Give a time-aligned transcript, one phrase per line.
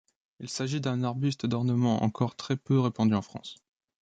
[0.39, 3.57] Il s'agit d'un arbuste d'ornement, encore très peu répandu en France.